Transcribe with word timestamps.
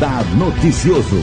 Radar 0.00 0.24
Noticioso. 0.34 1.20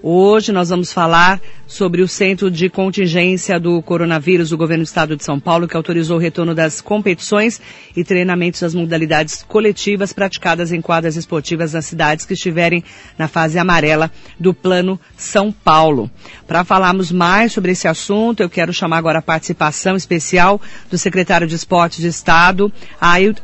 Hoje 0.00 0.52
nós 0.52 0.68
vamos 0.68 0.92
falar 0.92 1.40
sobre 1.66 2.00
o 2.00 2.06
Centro 2.06 2.48
de 2.48 2.70
Contingência 2.70 3.58
do 3.58 3.82
Coronavírus 3.82 4.50
do 4.50 4.56
Governo 4.56 4.84
do 4.84 4.86
Estado 4.86 5.16
de 5.16 5.24
São 5.24 5.40
Paulo, 5.40 5.66
que 5.66 5.76
autorizou 5.76 6.16
o 6.16 6.20
retorno 6.20 6.54
das 6.54 6.80
competições 6.80 7.60
e 7.96 8.04
treinamentos 8.04 8.60
das 8.60 8.72
modalidades 8.72 9.42
coletivas 9.42 10.12
praticadas 10.12 10.70
em 10.70 10.80
quadras 10.80 11.16
esportivas 11.16 11.72
nas 11.72 11.86
cidades 11.86 12.24
que 12.24 12.34
estiverem 12.34 12.84
na 13.18 13.26
fase 13.26 13.58
amarela 13.58 14.12
do 14.38 14.54
Plano 14.54 15.00
São 15.16 15.50
Paulo. 15.50 16.08
Para 16.46 16.62
falarmos 16.62 17.10
mais 17.10 17.52
sobre 17.52 17.72
esse 17.72 17.88
assunto, 17.88 18.44
eu 18.44 18.48
quero 18.48 18.72
chamar 18.72 18.98
agora 18.98 19.18
a 19.18 19.22
participação 19.22 19.96
especial 19.96 20.60
do 20.88 20.96
secretário 20.96 21.48
de 21.48 21.56
Esportes 21.56 21.98
de 21.98 22.06
Estado, 22.06 22.72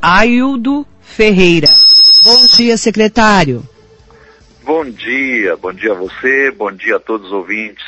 Aildo 0.01 0.87
Ferreira. 1.02 1.69
Bom 2.24 2.47
dia, 2.47 2.77
secretário. 2.77 3.69
Bom 4.62 4.88
dia, 4.88 5.56
bom 5.56 5.73
dia 5.73 5.93
a 5.93 5.97
você, 5.97 6.51
bom 6.52 6.70
dia 6.70 6.97
a 6.97 7.01
todos 7.01 7.27
os 7.27 7.33
ouvintes 7.33 7.84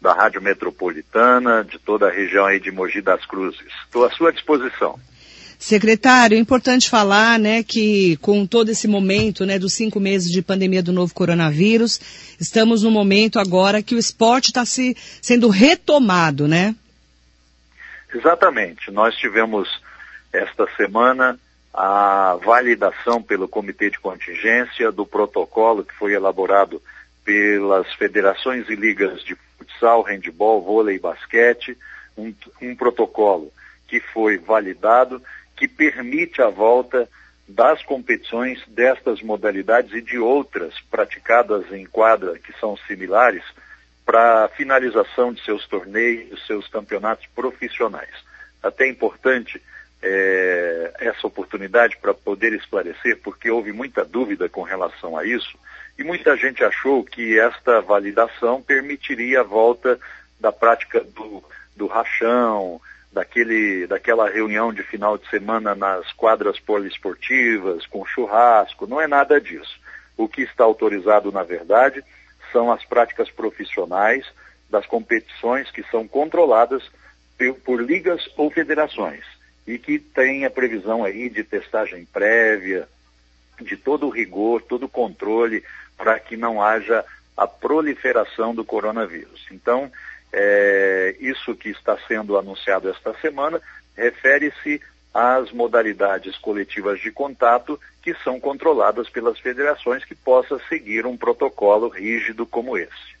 da 0.00 0.14
Rádio 0.14 0.40
Metropolitana, 0.40 1.62
de 1.62 1.78
toda 1.78 2.08
a 2.08 2.10
região 2.10 2.46
aí 2.46 2.58
de 2.58 2.70
Mogi 2.70 3.02
das 3.02 3.24
Cruzes. 3.26 3.66
Estou 3.84 4.04
à 4.04 4.10
sua 4.10 4.32
disposição. 4.32 4.98
Secretário, 5.58 6.36
é 6.36 6.40
importante 6.40 6.88
falar, 6.88 7.38
né, 7.38 7.62
que 7.62 8.16
com 8.18 8.46
todo 8.46 8.70
esse 8.70 8.86
momento, 8.86 9.44
né, 9.44 9.58
dos 9.58 9.74
cinco 9.74 9.98
meses 9.98 10.30
de 10.30 10.42
pandemia 10.42 10.82
do 10.82 10.92
novo 10.92 11.12
coronavírus, 11.14 12.00
estamos 12.38 12.82
no 12.82 12.90
momento 12.90 13.38
agora 13.38 13.82
que 13.82 13.94
o 13.94 13.98
esporte 13.98 14.46
está 14.46 14.64
se, 14.64 14.96
sendo 15.20 15.48
retomado, 15.48 16.46
né? 16.46 16.74
Exatamente. 18.14 18.90
Nós 18.90 19.14
tivemos 19.16 19.68
esta 20.32 20.66
semana 20.76 21.38
a 21.76 22.38
validação 22.42 23.22
pelo 23.22 23.46
Comitê 23.46 23.90
de 23.90 24.00
Contingência 24.00 24.90
do 24.90 25.04
protocolo 25.04 25.84
que 25.84 25.94
foi 25.94 26.14
elaborado 26.14 26.80
pelas 27.22 27.92
federações 27.94 28.66
e 28.70 28.74
ligas 28.74 29.22
de 29.22 29.36
futsal, 29.58 30.02
handebol, 30.02 30.62
vôlei 30.62 30.96
e 30.96 30.98
basquete, 30.98 31.76
um, 32.16 32.32
um 32.62 32.74
protocolo 32.74 33.52
que 33.86 34.00
foi 34.00 34.38
validado, 34.38 35.22
que 35.54 35.68
permite 35.68 36.40
a 36.40 36.48
volta 36.48 37.06
das 37.46 37.82
competições 37.82 38.58
destas 38.68 39.20
modalidades 39.20 39.92
e 39.92 40.00
de 40.00 40.18
outras 40.18 40.80
praticadas 40.90 41.70
em 41.72 41.84
quadra 41.84 42.38
que 42.38 42.58
são 42.58 42.74
similares 42.88 43.44
para 44.04 44.48
finalização 44.56 45.30
de 45.30 45.44
seus 45.44 45.66
torneios, 45.68 46.44
seus 46.46 46.66
campeonatos 46.68 47.26
profissionais. 47.34 48.14
Até 48.62 48.88
importante 48.88 49.60
é, 50.02 50.92
essa 51.00 51.26
oportunidade 51.26 51.96
para 51.96 52.14
poder 52.14 52.52
esclarecer, 52.52 53.18
porque 53.22 53.50
houve 53.50 53.72
muita 53.72 54.04
dúvida 54.04 54.48
com 54.48 54.62
relação 54.62 55.16
a 55.16 55.24
isso, 55.24 55.58
e 55.98 56.04
muita 56.04 56.36
gente 56.36 56.62
achou 56.62 57.02
que 57.02 57.38
esta 57.38 57.80
validação 57.80 58.60
permitiria 58.60 59.40
a 59.40 59.44
volta 59.44 59.98
da 60.38 60.52
prática 60.52 61.00
do, 61.00 61.42
do 61.74 61.86
rachão, 61.86 62.80
daquele, 63.12 63.86
daquela 63.86 64.28
reunião 64.28 64.72
de 64.72 64.82
final 64.82 65.16
de 65.16 65.28
semana 65.30 65.74
nas 65.74 66.12
quadras 66.12 66.60
poliesportivas, 66.60 67.86
com 67.86 68.04
churrasco, 68.04 68.86
não 68.86 69.00
é 69.00 69.06
nada 69.06 69.40
disso. 69.40 69.80
O 70.16 70.28
que 70.28 70.42
está 70.42 70.64
autorizado, 70.64 71.32
na 71.32 71.42
verdade, 71.42 72.04
são 72.52 72.70
as 72.70 72.84
práticas 72.84 73.30
profissionais 73.30 74.26
das 74.68 74.84
competições 74.86 75.70
que 75.70 75.82
são 75.90 76.06
controladas 76.06 76.82
por 77.64 77.80
ligas 77.82 78.28
ou 78.36 78.50
federações 78.50 79.35
e 79.66 79.78
que 79.78 79.98
tem 79.98 80.44
a 80.44 80.50
previsão 80.50 81.04
aí 81.04 81.28
de 81.28 81.42
testagem 81.42 82.04
prévia, 82.04 82.88
de 83.60 83.76
todo 83.76 84.06
o 84.06 84.10
rigor, 84.10 84.62
todo 84.62 84.84
o 84.86 84.88
controle 84.88 85.64
para 85.96 86.18
que 86.20 86.36
não 86.36 86.62
haja 86.62 87.04
a 87.36 87.46
proliferação 87.46 88.54
do 88.54 88.64
coronavírus. 88.64 89.46
Então, 89.50 89.90
é, 90.32 91.16
isso 91.18 91.54
que 91.54 91.70
está 91.70 91.98
sendo 92.06 92.38
anunciado 92.38 92.88
esta 92.88 93.14
semana 93.20 93.60
refere-se 93.96 94.80
às 95.12 95.50
modalidades 95.50 96.36
coletivas 96.38 97.00
de 97.00 97.10
contato 97.10 97.80
que 98.02 98.14
são 98.22 98.38
controladas 98.38 99.08
pelas 99.08 99.38
federações 99.38 100.04
que 100.04 100.14
possa 100.14 100.60
seguir 100.68 101.06
um 101.06 101.16
protocolo 101.16 101.88
rígido 101.88 102.46
como 102.46 102.76
esse. 102.76 103.15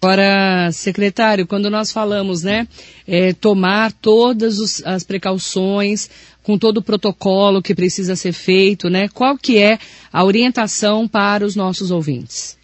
Agora, 0.00 0.70
secretário, 0.72 1.46
quando 1.46 1.70
nós 1.70 1.90
falamos, 1.90 2.42
né, 2.42 2.68
é, 3.08 3.32
tomar 3.32 3.92
todas 3.92 4.58
os, 4.58 4.84
as 4.84 5.02
precauções, 5.02 6.10
com 6.42 6.58
todo 6.58 6.78
o 6.78 6.82
protocolo 6.82 7.62
que 7.62 7.74
precisa 7.74 8.14
ser 8.14 8.32
feito, 8.32 8.88
né, 8.88 9.08
qual 9.08 9.36
que 9.36 9.58
é 9.58 9.78
a 10.12 10.22
orientação 10.22 11.08
para 11.08 11.44
os 11.44 11.56
nossos 11.56 11.90
ouvintes? 11.90 12.56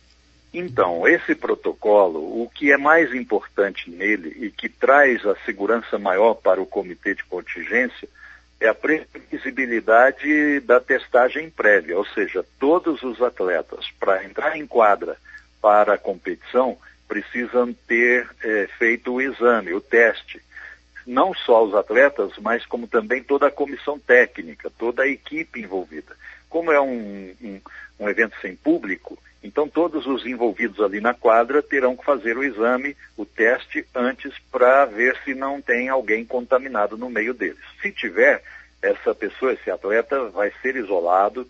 Então, 0.54 1.08
esse 1.08 1.34
protocolo, 1.34 2.18
o 2.42 2.50
que 2.54 2.70
é 2.70 2.76
mais 2.76 3.14
importante 3.14 3.90
nele 3.90 4.36
e 4.38 4.50
que 4.50 4.68
traz 4.68 5.24
a 5.26 5.34
segurança 5.46 5.98
maior 5.98 6.34
para 6.34 6.60
o 6.60 6.66
comitê 6.66 7.14
de 7.14 7.24
contingência 7.24 8.06
é 8.60 8.68
a 8.68 8.74
previsibilidade 8.74 10.60
da 10.60 10.78
testagem 10.78 11.50
prévia, 11.50 11.96
ou 11.96 12.06
seja, 12.06 12.44
todos 12.60 13.02
os 13.02 13.20
atletas, 13.22 13.86
para 13.98 14.24
entrar 14.24 14.56
em 14.56 14.66
quadra 14.66 15.16
para 15.60 15.94
a 15.94 15.98
competição, 15.98 16.76
precisam 17.12 17.74
ter 17.86 18.26
é, 18.42 18.66
feito 18.78 19.12
o 19.12 19.20
exame, 19.20 19.74
o 19.74 19.82
teste. 19.82 20.40
Não 21.06 21.34
só 21.34 21.62
os 21.62 21.74
atletas, 21.74 22.32
mas 22.40 22.64
como 22.64 22.86
também 22.86 23.22
toda 23.22 23.48
a 23.48 23.50
comissão 23.50 23.98
técnica, 23.98 24.72
toda 24.78 25.02
a 25.02 25.06
equipe 25.06 25.60
envolvida. 25.60 26.16
Como 26.48 26.72
é 26.72 26.80
um, 26.80 27.34
um, 27.42 27.60
um 28.00 28.08
evento 28.08 28.34
sem 28.40 28.56
público, 28.56 29.18
então 29.44 29.68
todos 29.68 30.06
os 30.06 30.24
envolvidos 30.24 30.80
ali 30.80 31.02
na 31.02 31.12
quadra 31.12 31.62
terão 31.62 31.94
que 31.94 32.04
fazer 32.04 32.38
o 32.38 32.44
exame, 32.44 32.96
o 33.14 33.26
teste, 33.26 33.86
antes 33.94 34.32
para 34.50 34.86
ver 34.86 35.14
se 35.22 35.34
não 35.34 35.60
tem 35.60 35.90
alguém 35.90 36.24
contaminado 36.24 36.96
no 36.96 37.10
meio 37.10 37.34
deles. 37.34 37.60
Se 37.82 37.92
tiver, 37.92 38.42
essa 38.80 39.14
pessoa, 39.14 39.52
esse 39.52 39.70
atleta, 39.70 40.30
vai 40.30 40.50
ser 40.62 40.76
isolado, 40.76 41.46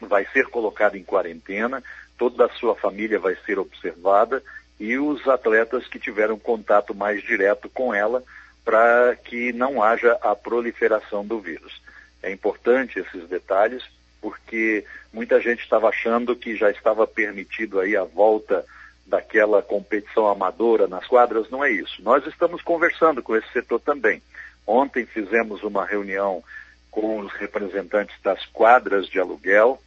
vai 0.00 0.24
ser 0.32 0.46
colocado 0.46 0.94
em 0.94 1.02
quarentena, 1.02 1.82
toda 2.16 2.44
a 2.44 2.50
sua 2.50 2.76
família 2.76 3.18
vai 3.18 3.34
ser 3.44 3.58
observada 3.58 4.40
e 4.82 4.98
os 4.98 5.28
atletas 5.28 5.86
que 5.86 5.96
tiveram 5.96 6.36
contato 6.36 6.92
mais 6.92 7.22
direto 7.22 7.70
com 7.70 7.94
ela 7.94 8.20
para 8.64 9.14
que 9.14 9.52
não 9.52 9.80
haja 9.80 10.18
a 10.20 10.34
proliferação 10.34 11.24
do 11.24 11.38
vírus. 11.38 11.80
É 12.20 12.32
importante 12.32 12.98
esses 12.98 13.28
detalhes 13.28 13.84
porque 14.20 14.84
muita 15.12 15.40
gente 15.40 15.60
estava 15.60 15.88
achando 15.88 16.34
que 16.34 16.56
já 16.56 16.68
estava 16.68 17.06
permitido 17.06 17.78
aí 17.78 17.96
a 17.96 18.02
volta 18.02 18.66
daquela 19.06 19.62
competição 19.62 20.26
amadora 20.26 20.88
nas 20.88 21.06
quadras, 21.06 21.48
não 21.48 21.62
é 21.64 21.70
isso. 21.70 22.02
Nós 22.02 22.26
estamos 22.26 22.60
conversando 22.60 23.22
com 23.22 23.36
esse 23.36 23.52
setor 23.52 23.78
também. 23.78 24.20
Ontem 24.66 25.06
fizemos 25.06 25.62
uma 25.62 25.86
reunião 25.86 26.42
com 26.90 27.20
os 27.20 27.32
representantes 27.34 28.20
das 28.20 28.44
quadras 28.46 29.06
de 29.06 29.20
aluguel, 29.20 29.80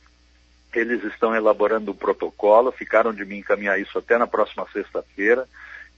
eles 0.80 1.04
estão 1.04 1.36
elaborando 1.36 1.92
um 1.92 1.96
protocolo, 1.96 2.72
ficaram 2.72 3.14
de 3.14 3.26
me 3.26 3.38
encaminhar 3.38 3.80
isso 3.80 3.98
até 3.98 4.18
na 4.18 4.28
próxima 4.28 4.68
sexta-feira. 4.72 5.48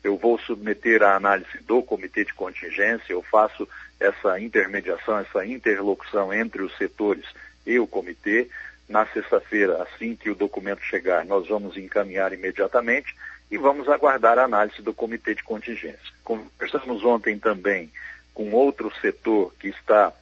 Eu 0.04 0.18
vou 0.18 0.40
submeter 0.40 1.04
a 1.04 1.16
análise 1.16 1.58
do 1.66 1.82
comitê 1.82 2.24
de 2.24 2.34
contingência, 2.34 3.14
eu 3.14 3.22
faço 3.22 3.68
essa 4.00 4.40
intermediação, 4.40 5.20
essa 5.20 5.46
interlocução 5.46 6.34
entre 6.34 6.62
os 6.62 6.76
setores 6.78 7.26
e 7.66 7.80
o 7.80 7.88
comitê. 7.88 8.48
Na 8.88 9.06
sexta-feira, 9.08 9.84
assim 9.84 10.16
que 10.16 10.30
o 10.30 10.36
documento 10.36 10.82
chegar, 10.82 11.26
nós 11.26 11.48
vamos 11.48 11.76
encaminhar 11.76 12.32
imediatamente 12.32 13.14
e 13.52 13.58
vamos 13.58 13.90
aguardar 13.90 14.40
a 14.40 14.46
análise 14.46 14.82
do 14.82 14.94
comitê 14.94 15.36
de 15.36 15.44
contingência. 15.44 16.14
Conversamos 16.24 17.04
ontem 17.04 17.38
também 17.38 17.92
com 18.34 18.52
outro 18.52 18.92
setor 19.02 19.54
que 19.60 19.68
está 19.68 20.14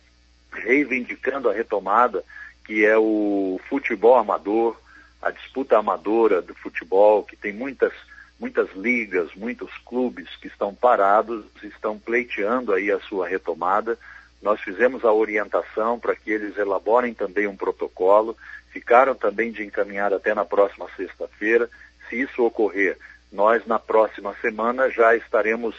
reivindicando 0.52 1.50
a 1.50 1.54
retomada 1.54 2.24
que 2.66 2.84
é 2.84 2.98
o 2.98 3.60
futebol 3.70 4.16
amador, 4.16 4.76
a 5.22 5.32
disputa 5.32 5.78
amadora 5.78 6.42
do 6.42 6.54
futebol, 6.56 7.24
que 7.24 7.36
tem 7.36 7.54
muitas, 7.54 7.94
muitas 8.40 8.70
ligas, 8.74 9.34
muitos 9.36 9.72
clubes 9.86 10.28
que 10.38 10.48
estão 10.48 10.74
parados, 10.74 11.46
estão 11.64 11.98
pleiteando 11.98 12.74
aí 12.74 12.92
a 12.92 13.00
sua 13.00 13.28
retomada. 13.28 13.98
Nós 14.42 14.60
fizemos 14.62 15.06
a 15.06 15.14
orientação 15.14 16.00
para 16.00 16.16
que 16.16 16.32
eles 16.32 16.58
elaborem 16.58 17.14
também 17.14 17.48
um 17.48 17.56
protocolo, 17.56 18.36
ficaram 18.72 19.16
também 19.16 19.52
de 19.52 19.64
encaminhar 19.64 20.14
até 20.14 20.34
na 20.34 20.44
próxima 20.44 20.88
sexta-feira. 20.98 21.70
Se 22.10 22.20
isso 22.20 22.44
ocorrer, 22.44 22.98
nós 23.32 23.66
na 23.66 23.80
próxima 23.80 24.36
semana 24.42 24.90
já 24.90 25.16
estaremos 25.16 25.76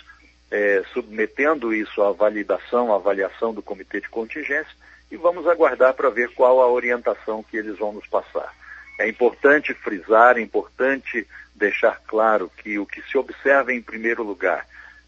é, 0.51 0.83
submetendo 0.93 1.75
isso 1.75 2.03
à 2.03 2.13
validação, 2.13 2.93
à 2.93 2.97
avaliação 2.97 3.53
do 3.53 3.63
comitê 3.63 4.01
de 4.01 4.09
contingência 4.09 4.87
e 5.11 5.17
vamos 5.17 5.47
aguardar 5.47 5.95
para 5.95 6.11
ver 6.11 6.33
qual 6.35 6.61
a 6.61 6.71
orientação 6.71 7.43
que 7.43 7.57
eles 7.57 7.79
vão 7.79 7.93
nos 7.93 8.07
passar. 8.07 8.53
É 8.99 9.09
importante 9.09 9.75
frisar, 9.75 10.39
é 10.39 10.41
importante 10.41 11.27
deixar 11.55 12.01
claro 12.07 12.51
que 12.59 12.79
o 12.79 12.87
que 12.87 13.03
se 13.03 13.17
observa 13.17 13.73
em 13.73 13.83
primeiro 13.83 14.23
lugar 14.23 14.67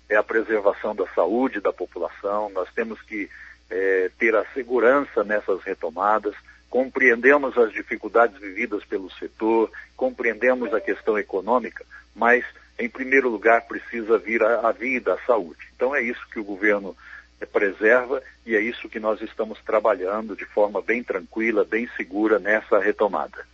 é 0.08 0.16
a 0.16 0.22
preservação 0.22 0.94
da 0.94 1.06
saúde 1.08 1.60
da 1.60 1.72
população. 1.72 2.50
Nós 2.50 2.68
temos 2.74 3.00
que 3.02 3.28
é, 3.70 4.10
ter 4.18 4.34
a 4.34 4.44
segurança 4.54 5.22
nessas 5.24 5.62
retomadas, 5.62 6.34
compreendemos 6.70 7.56
as 7.56 7.72
dificuldades 7.72 8.38
vividas 8.38 8.84
pelo 8.84 9.10
setor, 9.12 9.70
compreendemos 9.96 10.72
a 10.72 10.80
questão 10.80 11.18
econômica, 11.18 11.84
mas, 12.14 12.44
em 12.78 12.88
primeiro 12.88 13.28
lugar, 13.28 13.66
precisa 13.66 14.18
vir 14.18 14.42
a, 14.42 14.68
a 14.68 14.72
vida, 14.72 15.14
a 15.14 15.26
saúde. 15.26 15.60
Então, 15.74 15.94
é 15.94 16.02
isso 16.02 16.26
que 16.30 16.38
o 16.38 16.44
governo 16.44 16.96
preserva 17.46 18.22
e 18.46 18.54
é 18.54 18.60
isso 18.60 18.88
que 18.88 18.98
nós 18.98 19.20
estamos 19.20 19.58
trabalhando 19.64 20.36
de 20.36 20.44
forma 20.44 20.80
bem 20.82 21.02
tranquila, 21.02 21.64
bem 21.64 21.88
segura 21.96 22.38
nessa 22.38 22.78
retomada. 22.78 23.46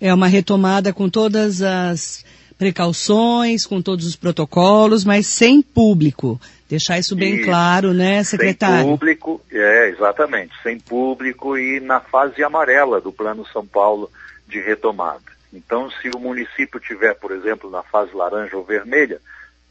É 0.00 0.12
uma 0.12 0.26
retomada 0.26 0.92
com 0.92 1.08
todas 1.08 1.62
as 1.62 2.24
precauções, 2.58 3.66
com 3.66 3.82
todos 3.82 4.06
os 4.06 4.16
protocolos, 4.16 5.04
mas 5.04 5.26
sem 5.26 5.60
público. 5.60 6.40
Deixar 6.68 6.98
isso 6.98 7.14
bem 7.14 7.34
isso. 7.34 7.44
claro, 7.44 7.92
né, 7.92 8.24
secretário? 8.24 8.84
Sem 8.84 8.90
público, 8.96 9.40
é, 9.50 9.88
exatamente, 9.90 10.54
sem 10.62 10.78
público 10.78 11.58
e 11.58 11.80
na 11.80 12.00
fase 12.00 12.42
amarela 12.42 13.00
do 13.00 13.12
Plano 13.12 13.46
São 13.52 13.66
Paulo 13.66 14.10
de 14.48 14.60
retomada. 14.60 15.20
Então, 15.52 15.90
se 15.90 16.08
o 16.14 16.18
município 16.18 16.80
tiver, 16.80 17.14
por 17.14 17.30
exemplo, 17.30 17.68
na 17.70 17.82
fase 17.82 18.14
laranja 18.14 18.56
ou 18.56 18.64
vermelha, 18.64 19.20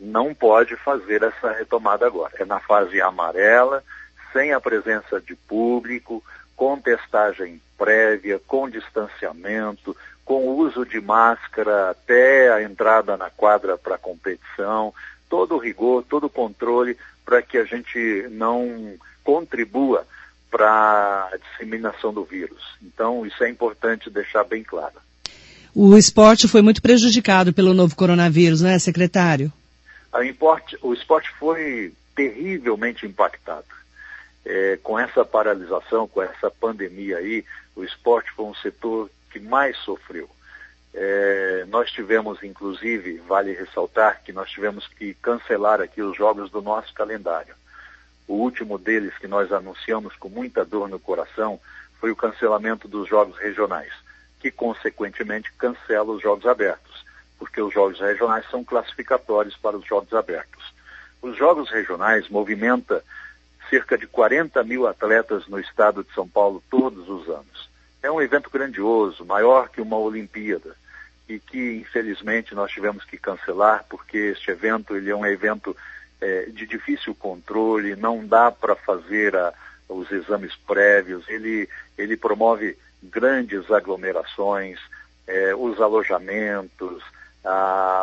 não 0.02 0.34
pode 0.34 0.76
fazer 0.78 1.22
essa 1.22 1.52
retomada 1.52 2.08
agora. 2.08 2.34
É 2.40 2.46
na 2.46 2.60
fase 2.60 3.00
amarela, 3.00 3.84
sem 4.34 4.52
a 4.52 4.60
presença 4.60 5.22
de 5.22 5.36
público, 5.36 6.24
com 6.56 6.80
testagem 6.80 7.62
prévia, 7.78 8.42
com 8.48 8.68
distanciamento, 8.68 9.96
com 10.26 10.48
uso 10.48 10.86
de 10.86 11.00
máscara 11.00 11.92
até 11.92 12.52
a 12.52 12.64
entrada 12.64 13.16
na 13.16 13.30
quadra 13.30 13.78
para 13.78 13.98
competição, 13.98 14.94
todo 15.30 15.56
o 15.56 15.60
rigor, 15.60 16.04
todo 16.04 16.26
o 16.26 16.30
controle 16.30 16.98
para 17.24 17.42
que 17.42 17.58
a 17.58 17.64
gente 17.64 18.28
não 18.32 18.96
contribua 19.24 20.06
para 20.50 21.30
a 21.32 21.38
disseminação 21.38 22.14
do 22.14 22.24
vírus. 22.24 22.62
Então, 22.82 23.26
isso 23.26 23.44
é 23.44 23.50
importante 23.50 24.10
deixar 24.10 24.44
bem 24.44 24.64
claro. 24.64 24.96
O 25.74 25.98
esporte 25.98 26.48
foi 26.48 26.62
muito 26.62 26.82
prejudicado 26.82 27.54
pelo 27.54 27.74
novo 27.74 27.96
coronavírus, 27.96 28.62
não 28.62 28.70
é, 28.70 28.78
secretário? 28.78 29.52
O 30.82 30.94
esporte 30.94 31.32
foi 31.40 31.94
terrivelmente 32.16 33.06
impactado. 33.06 33.66
É, 34.44 34.78
com 34.84 35.00
essa 35.00 35.24
paralisação, 35.24 36.08
com 36.08 36.22
essa 36.22 36.52
pandemia 36.52 37.18
aí, 37.18 37.46
o 37.76 37.84
esporte 37.84 38.32
foi 38.32 38.46
um 38.46 38.56
setor 38.56 39.10
que 39.32 39.40
mais 39.40 39.78
sofreu. 39.78 40.30
É, 40.94 41.66
nós 41.70 41.90
tivemos, 41.92 42.44
inclusive, 42.44 43.20
vale 43.20 43.54
ressaltar 43.54 44.22
que 44.24 44.34
nós 44.34 44.50
tivemos 44.50 44.88
que 44.88 45.14
cancelar 45.14 45.80
aqui 45.80 46.02
os 46.02 46.18
jogos 46.18 46.50
do 46.50 46.62
nosso 46.62 46.94
calendário. 46.94 47.56
O 48.28 48.34
último 48.34 48.78
deles 48.78 49.18
que 49.18 49.28
nós 49.28 49.52
anunciamos 49.54 50.16
com 50.18 50.28
muita 50.28 50.66
dor 50.66 50.90
no 50.90 51.00
coração 51.00 51.60
foi 52.00 52.12
o 52.12 52.16
cancelamento 52.16 52.88
dos 52.88 53.08
jogos 53.08 53.38
regionais, 53.38 53.94
que 54.40 54.52
consequentemente 54.52 55.54
cancela 55.54 56.12
os 56.12 56.22
jogos 56.22 56.46
abertos 56.46 56.91
porque 57.42 57.60
os 57.60 57.74
jogos 57.74 58.00
regionais 58.00 58.48
são 58.52 58.64
classificatórios 58.64 59.58
para 59.58 59.76
os 59.76 59.84
jogos 59.84 60.14
abertos. 60.14 60.64
Os 61.24 61.36
jogos 61.36 61.72
regionais 61.72 62.30
movimentam 62.30 63.02
cerca 63.68 63.98
de 63.98 64.06
40 64.06 64.64
mil 64.64 64.86
atletas 64.86 65.48
no 65.48 65.60
estado 65.60 66.04
de 66.04 66.14
São 66.14 66.28
Paulo 66.28 66.62
todos 66.70 67.10
os 67.10 67.28
anos. 67.28 67.68
É 68.04 68.12
um 68.12 68.22
evento 68.22 68.48
grandioso, 68.48 69.26
maior 69.26 69.70
que 69.70 69.82
uma 69.82 69.98
Olimpíada, 69.98 70.76
e 71.28 71.40
que 71.40 71.78
infelizmente 71.78 72.54
nós 72.54 72.72
tivemos 72.72 73.04
que 73.06 73.18
cancelar 73.18 73.86
porque 73.90 74.20
este 74.20 74.52
evento 74.52 74.96
ele 74.96 75.10
é 75.10 75.16
um 75.16 75.26
evento 75.26 75.76
é, 76.22 76.44
de 76.46 76.68
difícil 76.68 77.16
controle, 77.16 77.96
não 77.96 78.24
dá 78.24 78.52
para 78.52 78.76
fazer 78.76 79.36
a, 79.36 79.52
os 79.90 80.12
exames 80.12 80.56
prévios, 80.68 81.28
ele, 81.28 81.68
ele 81.98 82.16
promove 82.16 82.78
grandes 83.02 83.72
aglomerações, 83.72 84.80
é, 85.26 85.56
os 85.56 85.82
alojamentos, 85.82 87.02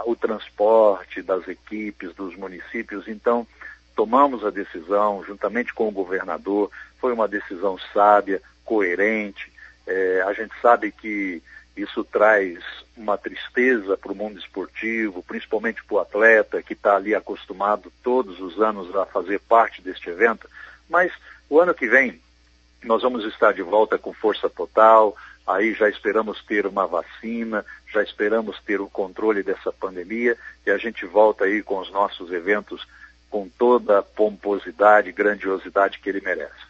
o 0.04 0.16
transporte 0.16 1.22
das 1.22 1.46
equipes, 1.46 2.14
dos 2.14 2.36
municípios. 2.36 3.06
Então, 3.06 3.46
tomamos 3.94 4.44
a 4.44 4.50
decisão, 4.50 5.24
juntamente 5.24 5.72
com 5.72 5.88
o 5.88 5.92
governador, 5.92 6.70
foi 7.00 7.12
uma 7.12 7.28
decisão 7.28 7.78
sábia, 7.92 8.42
coerente. 8.64 9.52
É, 9.86 10.22
a 10.26 10.32
gente 10.32 10.52
sabe 10.60 10.92
que 10.92 11.42
isso 11.76 12.02
traz 12.04 12.58
uma 12.96 13.16
tristeza 13.16 13.96
para 13.96 14.10
o 14.10 14.14
mundo 14.14 14.38
esportivo, 14.38 15.22
principalmente 15.22 15.82
para 15.84 15.94
o 15.94 16.00
atleta 16.00 16.62
que 16.62 16.72
está 16.72 16.96
ali 16.96 17.14
acostumado 17.14 17.92
todos 18.02 18.40
os 18.40 18.60
anos 18.60 18.94
a 18.96 19.06
fazer 19.06 19.38
parte 19.40 19.80
deste 19.80 20.10
evento. 20.10 20.48
Mas 20.88 21.12
o 21.48 21.60
ano 21.60 21.74
que 21.74 21.88
vem 21.88 22.20
nós 22.82 23.02
vamos 23.02 23.24
estar 23.24 23.52
de 23.52 23.62
volta 23.62 23.98
com 23.98 24.12
força 24.12 24.48
total, 24.48 25.16
aí 25.46 25.74
já 25.74 25.88
esperamos 25.88 26.42
ter 26.44 26.66
uma 26.66 26.86
vacina, 26.86 27.64
já 27.92 28.02
esperamos 28.02 28.60
ter 28.60 28.80
o 28.80 28.88
controle 28.88 29.42
dessa 29.42 29.72
pandemia 29.72 30.36
e 30.66 30.70
a 30.70 30.76
gente 30.76 31.06
volta 31.06 31.44
aí 31.44 31.62
com 31.62 31.78
os 31.78 31.90
nossos 31.90 32.30
eventos 32.32 32.86
com 33.30 33.48
toda 33.48 33.98
a 33.98 34.02
pomposidade 34.02 35.08
e 35.08 35.12
grandiosidade 35.12 35.98
que 35.98 36.08
ele 36.08 36.20
merece. 36.20 36.67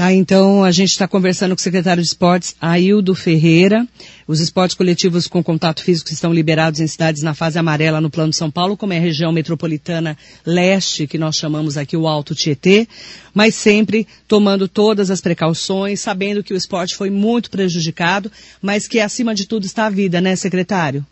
Tá, 0.00 0.14
então 0.14 0.64
a 0.64 0.70
gente 0.70 0.92
está 0.92 1.06
conversando 1.06 1.50
com 1.50 1.60
o 1.60 1.62
secretário 1.62 2.02
de 2.02 2.08
esportes, 2.08 2.56
Aildo 2.58 3.14
Ferreira. 3.14 3.86
Os 4.26 4.40
esportes 4.40 4.74
coletivos 4.74 5.26
com 5.26 5.44
contato 5.44 5.84
físico 5.84 6.10
estão 6.10 6.32
liberados 6.32 6.80
em 6.80 6.86
cidades 6.86 7.22
na 7.22 7.34
fase 7.34 7.58
amarela 7.58 8.00
no 8.00 8.08
plano 8.08 8.30
de 8.30 8.38
São 8.38 8.50
Paulo, 8.50 8.78
como 8.78 8.94
é 8.94 8.96
a 8.96 9.00
região 9.00 9.30
metropolitana 9.30 10.16
leste, 10.46 11.06
que 11.06 11.18
nós 11.18 11.36
chamamos 11.36 11.76
aqui 11.76 11.98
o 11.98 12.08
Alto 12.08 12.34
Tietê, 12.34 12.88
mas 13.34 13.54
sempre 13.54 14.08
tomando 14.26 14.66
todas 14.66 15.10
as 15.10 15.20
precauções, 15.20 16.00
sabendo 16.00 16.42
que 16.42 16.54
o 16.54 16.56
esporte 16.56 16.96
foi 16.96 17.10
muito 17.10 17.50
prejudicado, 17.50 18.32
mas 18.62 18.88
que 18.88 19.00
acima 19.00 19.34
de 19.34 19.46
tudo 19.46 19.66
está 19.66 19.84
a 19.84 19.90
vida, 19.90 20.18
né, 20.18 20.34
secretário? 20.34 21.04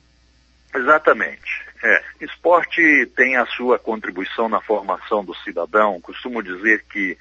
Exatamente. 0.75 1.69
É, 1.85 2.03
esporte 2.23 2.81
tem 3.15 3.37
a 3.37 3.45
sua 3.45 3.79
contribuição 3.79 4.49
na 4.49 4.63
formação 4.63 5.23
do 5.23 5.35
cidadão. 5.45 6.01
Costumo 6.01 6.43
dizer 6.43 6.87
que 6.91 7.19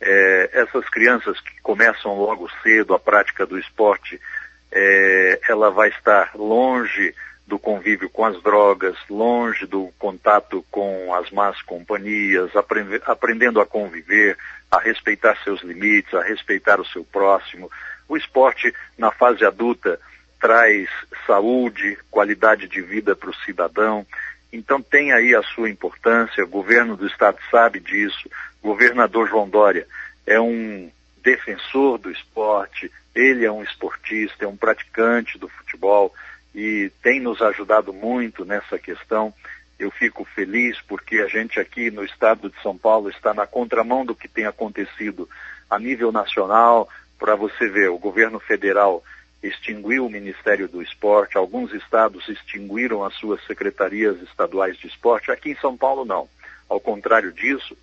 é, 0.00 0.50
essas 0.52 0.88
crianças 0.88 1.38
que 1.40 1.60
começam 1.62 2.18
logo 2.18 2.48
cedo 2.62 2.94
a 2.94 2.98
prática 2.98 3.44
do 3.44 3.58
esporte, 3.58 4.20
é, 4.72 5.40
ela 5.48 5.70
vai 5.70 5.88
estar 5.90 6.30
longe 6.34 7.14
do 7.46 7.58
convívio 7.58 8.08
com 8.08 8.24
as 8.24 8.40
drogas, 8.42 8.96
longe 9.10 9.66
do 9.66 9.92
contato 9.98 10.64
com 10.70 11.12
as 11.14 11.30
más 11.32 11.60
companhias, 11.62 12.54
aprend 12.54 13.00
aprendendo 13.04 13.60
a 13.60 13.66
conviver, 13.66 14.38
a 14.70 14.78
respeitar 14.78 15.36
seus 15.42 15.60
limites, 15.62 16.14
a 16.14 16.22
respeitar 16.22 16.80
o 16.80 16.86
seu 16.86 17.04
próximo. 17.04 17.68
O 18.08 18.16
esporte, 18.16 18.72
na 18.96 19.10
fase 19.10 19.44
adulta, 19.44 19.98
traz 20.40 20.88
saúde, 21.26 21.98
qualidade 22.08 22.68
de 22.68 22.80
vida 22.80 23.16
para 23.16 23.30
o 23.30 23.36
cidadão. 23.44 24.06
Então 24.52 24.80
tem 24.80 25.12
aí 25.12 25.34
a 25.34 25.42
sua 25.42 25.68
importância, 25.68 26.44
o 26.44 26.48
governo 26.48 26.96
do 26.96 27.06
estado 27.06 27.38
sabe 27.50 27.80
disso, 27.80 28.30
governador 28.62 29.28
João 29.28 29.48
Dória 29.48 29.86
é 30.26 30.40
um 30.40 30.90
defensor 31.22 31.98
do 31.98 32.10
esporte, 32.10 32.90
ele 33.14 33.44
é 33.44 33.52
um 33.52 33.62
esportista, 33.62 34.44
é 34.44 34.48
um 34.48 34.56
praticante 34.56 35.38
do 35.38 35.48
futebol 35.48 36.12
e 36.54 36.90
tem 37.02 37.20
nos 37.20 37.40
ajudado 37.42 37.92
muito 37.92 38.44
nessa 38.44 38.78
questão. 38.78 39.32
Eu 39.78 39.90
fico 39.90 40.24
feliz 40.24 40.80
porque 40.82 41.20
a 41.20 41.26
gente 41.26 41.58
aqui 41.58 41.90
no 41.90 42.04
estado 42.04 42.50
de 42.50 42.62
São 42.62 42.76
Paulo 42.76 43.08
está 43.08 43.32
na 43.32 43.46
contramão 43.46 44.04
do 44.04 44.14
que 44.14 44.28
tem 44.28 44.46
acontecido 44.46 45.28
a 45.68 45.78
nível 45.78 46.12
nacional. 46.12 46.88
Para 47.18 47.34
você 47.34 47.68
ver, 47.68 47.88
o 47.90 47.98
governo 47.98 48.38
federal 48.38 49.02
extinguiu 49.42 50.06
o 50.06 50.10
Ministério 50.10 50.68
do 50.68 50.82
Esporte, 50.82 51.38
alguns 51.38 51.72
estados 51.72 52.28
extinguiram 52.28 53.02
as 53.02 53.14
suas 53.14 53.42
secretarias 53.46 54.20
estaduais 54.22 54.76
de 54.76 54.86
esporte, 54.86 55.30
aqui 55.30 55.50
em 55.50 55.56
São 55.56 55.76
Paulo 55.76 56.04
não. 56.04 56.28
Ao 56.68 56.78
contrário 56.78 57.32
disso, 57.32 57.76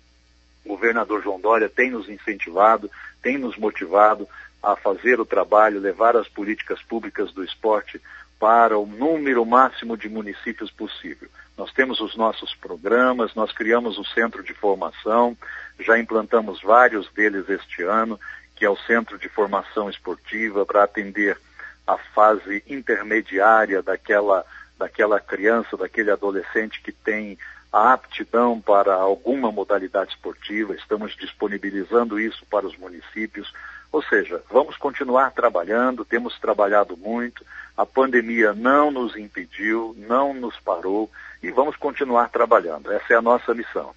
o 0.64 0.68
governador 0.70 1.22
João 1.22 1.40
Dória 1.40 1.68
tem 1.68 1.90
nos 1.90 2.08
incentivado, 2.08 2.90
tem 3.22 3.38
nos 3.38 3.56
motivado 3.56 4.28
a 4.62 4.76
fazer 4.76 5.20
o 5.20 5.26
trabalho, 5.26 5.80
levar 5.80 6.16
as 6.16 6.28
políticas 6.28 6.82
públicas 6.82 7.32
do 7.32 7.44
esporte 7.44 8.00
para 8.38 8.78
o 8.78 8.86
número 8.86 9.44
máximo 9.44 9.96
de 9.96 10.08
municípios 10.08 10.70
possível. 10.70 11.28
Nós 11.56 11.72
temos 11.72 12.00
os 12.00 12.16
nossos 12.16 12.54
programas, 12.54 13.34
nós 13.34 13.52
criamos 13.52 13.98
o 13.98 14.04
centro 14.04 14.44
de 14.44 14.54
formação, 14.54 15.36
já 15.80 15.98
implantamos 15.98 16.62
vários 16.62 17.10
deles 17.12 17.48
este 17.48 17.82
ano, 17.82 18.18
que 18.54 18.64
é 18.64 18.70
o 18.70 18.76
Centro 18.76 19.18
de 19.18 19.28
Formação 19.28 19.88
Esportiva, 19.88 20.66
para 20.66 20.84
atender 20.84 21.38
a 21.86 21.96
fase 21.96 22.62
intermediária 22.68 23.82
daquela, 23.82 24.44
daquela 24.76 25.18
criança, 25.18 25.76
daquele 25.76 26.10
adolescente 26.10 26.80
que 26.82 26.92
tem 26.92 27.38
a 27.72 27.92
aptidão 27.92 28.60
para 28.60 28.94
alguma 28.94 29.52
modalidade 29.52 30.12
esportiva, 30.12 30.74
estamos 30.74 31.14
disponibilizando 31.16 32.18
isso 32.18 32.44
para 32.50 32.66
os 32.66 32.76
municípios. 32.76 33.52
Ou 33.92 34.02
seja, 34.02 34.42
vamos 34.50 34.76
continuar 34.76 35.32
trabalhando, 35.32 36.04
temos 36.04 36.38
trabalhado 36.38 36.96
muito, 36.96 37.44
a 37.76 37.86
pandemia 37.86 38.52
não 38.52 38.90
nos 38.90 39.16
impediu, 39.16 39.94
não 39.96 40.34
nos 40.34 40.58
parou 40.60 41.10
e 41.42 41.50
vamos 41.50 41.76
continuar 41.76 42.28
trabalhando. 42.28 42.90
Essa 42.90 43.14
é 43.14 43.16
a 43.16 43.22
nossa 43.22 43.54
missão. 43.54 43.90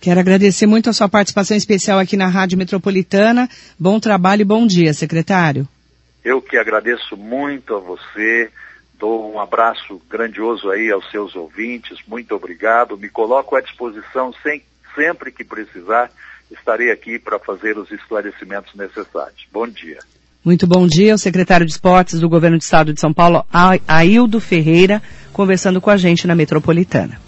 Quero 0.00 0.20
agradecer 0.20 0.66
muito 0.66 0.90
a 0.90 0.92
sua 0.92 1.08
participação 1.08 1.56
especial 1.56 1.98
aqui 1.98 2.16
na 2.16 2.26
Rádio 2.26 2.58
Metropolitana. 2.58 3.48
Bom 3.78 3.98
trabalho 3.98 4.42
e 4.42 4.44
bom 4.44 4.66
dia, 4.66 4.92
secretário. 4.92 5.66
Eu 6.22 6.42
que 6.42 6.58
agradeço 6.58 7.16
muito 7.16 7.74
a 7.74 7.78
você. 7.78 8.50
Dou 8.98 9.32
um 9.32 9.40
abraço 9.40 10.00
grandioso 10.08 10.70
aí 10.70 10.90
aos 10.90 11.10
seus 11.10 11.34
ouvintes. 11.34 11.98
Muito 12.06 12.34
obrigado. 12.34 12.96
Me 12.96 13.08
coloco 13.08 13.56
à 13.56 13.60
disposição 13.60 14.32
sem, 14.42 14.62
sempre 14.94 15.32
que 15.32 15.44
precisar. 15.44 16.10
Estarei 16.50 16.90
aqui 16.90 17.18
para 17.18 17.38
fazer 17.38 17.76
os 17.78 17.90
esclarecimentos 17.90 18.74
necessários. 18.74 19.46
Bom 19.52 19.66
dia. 19.66 19.98
Muito 20.44 20.66
bom 20.66 20.86
dia, 20.86 21.14
o 21.14 21.18
secretário 21.18 21.64
de 21.64 21.72
Esportes 21.72 22.20
do 22.20 22.28
Governo 22.28 22.58
do 22.58 22.62
Estado 22.62 22.92
de 22.92 23.00
São 23.00 23.14
Paulo, 23.14 23.46
Aildo 23.88 24.38
Ferreira, 24.40 25.02
conversando 25.32 25.80
com 25.80 25.88
a 25.88 25.96
gente 25.96 26.26
na 26.26 26.34
Metropolitana. 26.34 27.18